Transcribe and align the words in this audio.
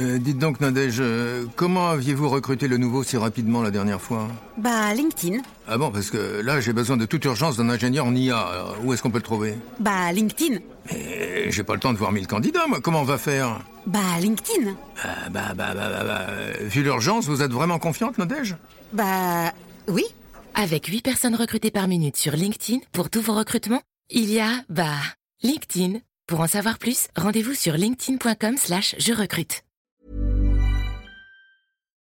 Euh, 0.00 0.18
dites 0.18 0.38
donc, 0.38 0.60
Nadège, 0.60 0.96
euh, 0.98 1.44
comment 1.54 1.88
aviez-vous 1.88 2.28
recruté 2.28 2.66
le 2.66 2.78
nouveau 2.78 3.04
si 3.04 3.16
rapidement 3.16 3.62
la 3.62 3.70
dernière 3.70 4.00
fois? 4.00 4.26
Bah, 4.58 4.92
LinkedIn. 4.92 5.38
Ah 5.68 5.78
bon, 5.78 5.92
parce 5.92 6.10
que 6.10 6.40
là, 6.42 6.60
j'ai 6.60 6.72
besoin 6.72 6.96
de 6.96 7.06
toute 7.06 7.24
urgence 7.24 7.56
d'un 7.56 7.68
ingénieur 7.68 8.04
en 8.06 8.14
IA. 8.14 8.38
Alors, 8.38 8.76
où 8.82 8.92
est-ce 8.92 9.02
qu'on 9.02 9.10
peut 9.10 9.18
le 9.18 9.22
trouver? 9.22 9.54
Bah, 9.78 10.12
LinkedIn. 10.12 10.58
Mais 10.90 11.50
j'ai 11.50 11.62
pas 11.62 11.74
le 11.74 11.80
temps 11.80 11.92
de 11.92 11.98
voir 11.98 12.10
mille 12.10 12.26
candidats, 12.26 12.66
moi. 12.66 12.80
Comment 12.80 13.02
on 13.02 13.04
va 13.04 13.18
faire? 13.18 13.60
Bah, 13.86 14.00
LinkedIn. 14.20 14.74
Ah, 15.02 15.28
bah, 15.30 15.52
bah, 15.54 15.74
bah, 15.74 15.88
bah, 15.88 16.04
bah, 16.04 16.26
euh, 16.28 16.52
Vu 16.62 16.82
l'urgence, 16.82 17.26
vous 17.26 17.42
êtes 17.42 17.52
vraiment 17.52 17.78
confiante, 17.78 18.18
Nadège? 18.18 18.56
Bah, 18.92 19.52
oui. 19.86 20.04
Avec 20.56 20.86
8 20.86 21.02
personnes 21.02 21.34
recrutées 21.34 21.70
par 21.70 21.88
minute 21.88 22.16
sur 22.16 22.32
LinkedIn 22.32 22.80
pour 22.92 23.10
tous 23.10 23.20
vos 23.20 23.34
recrutements, 23.34 23.82
il 24.10 24.30
y 24.30 24.40
a, 24.40 24.50
bah, 24.68 24.98
LinkedIn. 25.42 25.98
Pour 26.26 26.40
en 26.40 26.46
savoir 26.48 26.78
plus, 26.78 27.08
rendez-vous 27.16 27.54
sur 27.54 27.76
linkedin.com 27.76 28.56
slash 28.56 28.94
je 28.98 29.12
recrute. 29.12 29.63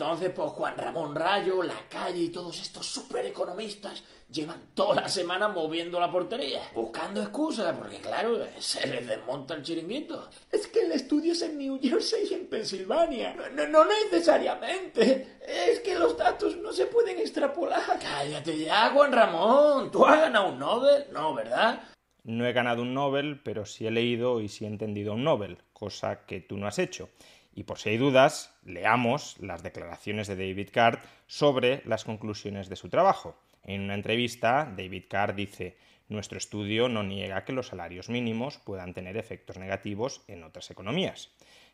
Entonces, 0.00 0.32
pues 0.34 0.52
Juan 0.52 0.78
Ramón 0.78 1.14
Rayo, 1.14 1.62
La 1.62 1.86
Calle 1.90 2.20
y 2.20 2.28
todos 2.30 2.58
estos 2.58 2.86
supereconomistas 2.86 4.02
llevan 4.30 4.70
toda 4.72 5.02
la 5.02 5.08
semana 5.10 5.48
moviendo 5.48 6.00
la 6.00 6.10
portería, 6.10 6.62
buscando 6.74 7.20
excusas, 7.20 7.76
porque 7.76 7.98
claro, 8.00 8.38
se 8.58 8.86
les 8.86 9.06
desmonta 9.06 9.52
el 9.52 9.62
chiringuito. 9.62 10.30
Es 10.50 10.68
que 10.68 10.86
el 10.86 10.92
estudio 10.92 11.34
es 11.34 11.42
en 11.42 11.58
New 11.58 11.78
Jersey 11.82 12.28
y 12.30 12.32
en 12.32 12.46
Pensilvania. 12.46 13.34
No, 13.34 13.50
no, 13.50 13.66
no 13.66 13.84
necesariamente. 13.84 15.36
Es 15.46 15.80
que 15.80 15.98
los 15.98 16.16
datos 16.16 16.56
no 16.56 16.72
se 16.72 16.86
pueden 16.86 17.18
extrapolar. 17.18 17.98
Cállate 18.00 18.58
ya, 18.58 18.90
Juan 18.94 19.12
Ramón. 19.12 19.90
¿Tú 19.90 20.06
has 20.06 20.18
ganado 20.18 20.48
un 20.48 20.58
Nobel? 20.58 21.08
No, 21.12 21.34
¿verdad? 21.34 21.78
No 22.30 22.46
he 22.46 22.52
ganado 22.52 22.82
un 22.82 22.94
Nobel, 22.94 23.40
pero 23.42 23.66
sí 23.66 23.88
he 23.88 23.90
leído 23.90 24.40
y 24.40 24.48
sí 24.48 24.64
he 24.64 24.68
entendido 24.68 25.14
un 25.14 25.24
Nobel, 25.24 25.58
cosa 25.72 26.26
que 26.26 26.38
tú 26.38 26.58
no 26.58 26.68
has 26.68 26.78
hecho. 26.78 27.10
Y 27.56 27.64
por 27.64 27.80
si 27.80 27.88
hay 27.88 27.96
dudas, 27.96 28.54
leamos 28.64 29.34
las 29.40 29.64
declaraciones 29.64 30.28
de 30.28 30.36
David 30.36 30.68
Card 30.72 31.00
sobre 31.26 31.82
las 31.86 32.04
conclusiones 32.04 32.68
de 32.68 32.76
su 32.76 32.88
trabajo. 32.88 33.36
En 33.64 33.80
una 33.80 33.94
entrevista, 33.94 34.72
David 34.76 35.06
Card 35.08 35.34
dice, 35.34 35.76
nuestro 36.08 36.38
estudio 36.38 36.88
no 36.88 37.02
niega 37.02 37.44
que 37.44 37.52
los 37.52 37.66
salarios 37.66 38.08
mínimos 38.08 38.58
puedan 38.58 38.94
tener 38.94 39.16
efectos 39.16 39.58
negativos 39.58 40.22
en 40.28 40.44
otras 40.44 40.70
economías. 40.70 41.30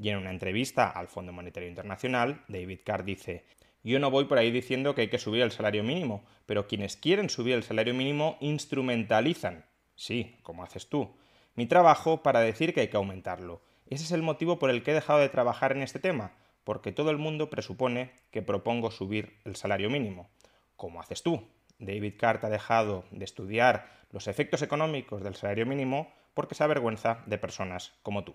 Y 0.00 0.08
en 0.08 0.18
una 0.18 0.30
entrevista 0.30 0.90
al 0.90 1.06
Fondo 1.06 1.32
Monetario 1.32 1.68
Internacional, 1.68 2.42
David 2.48 2.80
Card 2.84 3.04
dice, 3.04 3.44
yo 3.84 4.00
no 4.00 4.10
voy 4.10 4.24
por 4.24 4.38
ahí 4.38 4.50
diciendo 4.50 4.96
que 4.96 5.02
hay 5.02 5.08
que 5.10 5.18
subir 5.18 5.42
el 5.42 5.52
salario 5.52 5.84
mínimo, 5.84 6.24
pero 6.46 6.66
quienes 6.66 6.96
quieren 6.96 7.30
subir 7.30 7.54
el 7.54 7.62
salario 7.62 7.94
mínimo 7.94 8.36
instrumentalizan, 8.40 9.69
sí, 10.00 10.38
como 10.42 10.64
haces 10.64 10.88
tú, 10.88 11.14
mi 11.54 11.66
trabajo 11.66 12.22
para 12.22 12.40
decir 12.40 12.72
que 12.72 12.80
hay 12.80 12.88
que 12.88 12.96
aumentarlo. 12.96 13.60
Ese 13.86 14.04
es 14.04 14.12
el 14.12 14.22
motivo 14.22 14.58
por 14.58 14.70
el 14.70 14.82
que 14.82 14.92
he 14.92 14.94
dejado 14.94 15.18
de 15.18 15.28
trabajar 15.28 15.72
en 15.72 15.82
este 15.82 15.98
tema, 15.98 16.32
porque 16.64 16.90
todo 16.90 17.10
el 17.10 17.18
mundo 17.18 17.50
presupone 17.50 18.12
que 18.30 18.40
propongo 18.40 18.90
subir 18.90 19.36
el 19.44 19.56
salario 19.56 19.90
mínimo. 19.90 20.30
como 20.76 21.00
haces 21.00 21.22
tú? 21.22 21.46
David 21.78 22.14
Cart 22.18 22.42
ha 22.44 22.48
dejado 22.48 23.04
de 23.10 23.26
estudiar 23.26 23.90
los 24.10 24.26
efectos 24.26 24.62
económicos 24.62 25.22
del 25.22 25.34
salario 25.34 25.66
mínimo 25.66 26.10
porque 26.32 26.54
se 26.54 26.64
avergüenza 26.64 27.22
de 27.26 27.36
personas 27.36 27.92
como 28.02 28.24
tú. 28.24 28.34